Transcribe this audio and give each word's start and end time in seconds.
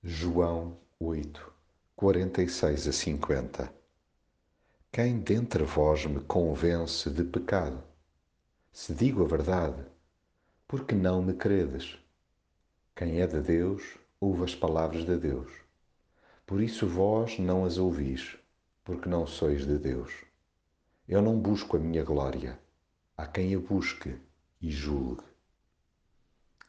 João 0.00 0.78
8, 1.00 1.52
46 1.96 2.86
a 2.86 2.92
50 2.92 3.74
Quem 4.92 5.18
dentre 5.18 5.64
vós 5.64 6.06
me 6.06 6.20
convence 6.20 7.10
de 7.10 7.24
pecado? 7.24 7.82
Se 8.70 8.94
digo 8.94 9.24
a 9.24 9.26
verdade, 9.26 9.84
por 10.68 10.84
que 10.84 10.94
não 10.94 11.20
me 11.20 11.34
credes? 11.34 11.98
Quem 12.94 13.20
é 13.20 13.26
de 13.26 13.40
Deus, 13.40 13.82
ouve 14.20 14.44
as 14.44 14.54
palavras 14.54 15.04
de 15.04 15.16
Deus. 15.16 15.50
Por 16.46 16.62
isso 16.62 16.86
vós 16.86 17.36
não 17.40 17.64
as 17.64 17.76
ouvis, 17.76 18.38
porque 18.84 19.08
não 19.08 19.26
sois 19.26 19.66
de 19.66 19.78
Deus. 19.78 20.12
Eu 21.08 21.20
não 21.20 21.40
busco 21.40 21.76
a 21.76 21.80
minha 21.80 22.04
glória. 22.04 22.56
Há 23.16 23.26
quem 23.26 23.52
a 23.52 23.58
busque 23.58 24.16
e 24.62 24.70
julgue. 24.70 25.24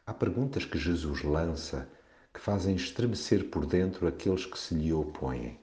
Há 0.04 0.16
perguntas 0.16 0.66
que 0.66 0.80
Jesus 0.80 1.22
lança 1.22 1.88
que 2.34 2.40
fazem 2.40 2.76
estremecer 2.76 3.50
por 3.50 3.66
dentro 3.66 4.08
aqueles 4.08 4.46
que 4.46 4.58
se 4.58 4.76
lhe 4.76 4.94
opõem. 4.94 5.60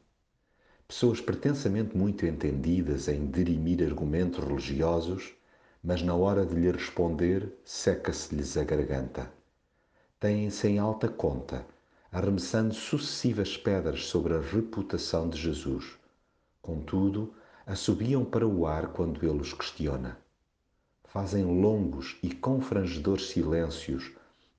Pessoas 0.89 1.21
pretensamente 1.21 1.97
muito 1.97 2.27
entendidas 2.27 3.09
em 3.09 3.27
dirimir 3.27 3.83
argumentos 3.83 4.45
religiosos, 4.45 5.35
mas 5.83 6.03
na 6.03 6.15
hora 6.15 6.45
de 6.45 6.55
lhe 6.55 6.71
responder 6.71 7.53
seca-se-lhes 7.65 8.57
a 8.57 8.65
garganta. 8.65 9.31
Têm-se 10.19 10.69
em 10.69 10.79
alta 10.79 11.09
conta, 11.09 11.67
arremessando 12.11 12.75
sucessivas 12.75 13.57
pedras 13.57 14.07
sobre 14.07 14.35
a 14.35 14.41
reputação 14.41 15.29
de 15.29 15.39
Jesus. 15.39 15.99
Contudo, 16.63 17.35
assobiam 17.67 18.25
para 18.25 18.47
o 18.47 18.67
ar 18.67 18.89
quando 18.89 19.25
ele 19.25 19.41
os 19.41 19.53
questiona. 19.53 20.19
Fazem 21.05 21.45
longos 21.45 22.17
e 22.23 22.33
confrangedores 22.35 23.29
silêncios 23.31 24.13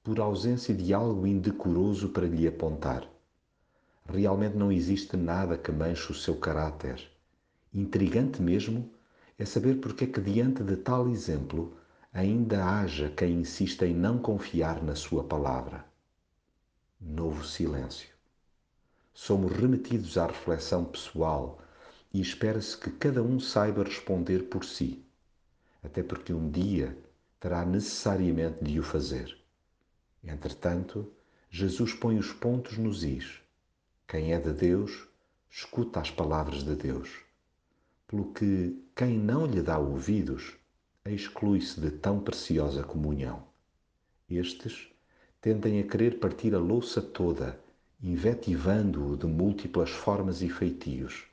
por 0.07 0.21
ausência 0.21 0.73
de 0.73 0.93
algo 0.93 1.27
indecoroso 1.27 2.07
para 2.07 2.25
lhe 2.25 2.47
apontar. 2.47 3.05
Realmente 4.07 4.55
não 4.55 4.71
existe 4.71 5.17
nada 5.17 5.57
que 5.57 5.69
manche 5.69 6.09
o 6.13 6.15
seu 6.15 6.37
caráter. 6.37 7.11
Intrigante 7.73 8.41
mesmo 8.41 8.89
é 9.37 9.43
saber 9.43 9.81
porque 9.81 10.05
é 10.05 10.07
que, 10.07 10.21
diante 10.21 10.63
de 10.63 10.77
tal 10.77 11.09
exemplo, 11.09 11.75
ainda 12.13 12.63
haja 12.63 13.09
quem 13.09 13.41
insista 13.41 13.85
em 13.85 13.93
não 13.93 14.17
confiar 14.17 14.81
na 14.81 14.95
sua 14.95 15.25
palavra. 15.25 15.83
Novo 17.01 17.43
silêncio. 17.43 18.07
Somos 19.13 19.51
remetidos 19.51 20.17
à 20.17 20.27
reflexão 20.27 20.85
pessoal 20.85 21.59
e 22.13 22.21
espera-se 22.21 22.77
que 22.77 22.91
cada 22.91 23.21
um 23.21 23.41
saiba 23.41 23.83
responder 23.83 24.43
por 24.43 24.63
si, 24.63 25.05
até 25.83 26.01
porque 26.01 26.31
um 26.31 26.49
dia 26.49 26.97
terá 27.41 27.65
necessariamente 27.65 28.63
de 28.63 28.79
o 28.79 28.83
fazer. 28.83 29.45
Entretanto, 30.23 31.11
Jesus 31.49 31.93
põe 31.93 32.17
os 32.17 32.33
pontos 32.33 32.77
nos 32.77 33.03
is. 33.03 33.41
Quem 34.07 34.33
é 34.33 34.39
de 34.39 34.53
Deus, 34.53 35.07
escuta 35.49 35.99
as 35.99 36.11
palavras 36.11 36.63
de 36.63 36.75
Deus. 36.75 37.09
Pelo 38.07 38.33
que 38.33 38.81
quem 38.95 39.17
não 39.17 39.45
lhe 39.45 39.61
dá 39.61 39.77
ouvidos, 39.77 40.55
exclui-se 41.05 41.79
de 41.79 41.91
tão 41.91 42.19
preciosa 42.19 42.83
comunhão. 42.83 43.43
Estes 44.29 44.89
tendem 45.41 45.79
a 45.79 45.83
querer 45.83 46.19
partir 46.19 46.53
a 46.53 46.59
louça 46.59 47.01
toda, 47.01 47.59
invetivando-o 48.01 49.17
de 49.17 49.25
múltiplas 49.25 49.89
formas 49.89 50.41
e 50.41 50.49
feitios. 50.49 51.25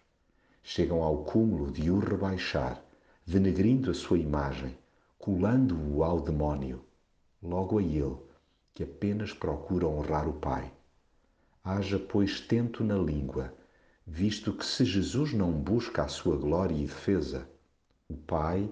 Chegam 0.63 1.03
ao 1.03 1.25
cúmulo 1.25 1.71
de 1.71 1.91
o 1.91 1.98
rebaixar, 1.98 2.83
denegrindo 3.27 3.91
a 3.91 3.95
sua 3.95 4.19
imagem, 4.19 4.77
colando-o 5.19 6.03
ao 6.03 6.21
demónio, 6.21 6.85
logo 7.43 7.79
a 7.79 7.83
ele, 7.83 8.17
que 8.75 8.83
apenas 8.83 9.33
procura 9.33 9.86
honrar 9.86 10.28
o 10.28 10.33
Pai. 10.33 10.70
Haja, 11.62 11.98
pois, 11.98 12.41
tento 12.41 12.83
na 12.83 12.98
língua, 12.98 13.55
visto 14.06 14.53
que 14.53 14.67
se 14.67 14.84
Jesus 14.84 15.33
não 15.33 15.53
busca 15.53 16.03
a 16.03 16.08
sua 16.08 16.36
glória 16.36 16.75
e 16.75 16.84
defesa, 16.84 17.48
o 18.08 18.17
Pai 18.17 18.69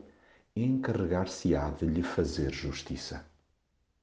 encarregar-se-á 0.54 1.70
de 1.70 1.86
lhe 1.86 2.02
fazer 2.02 2.52
justiça. 2.52 3.24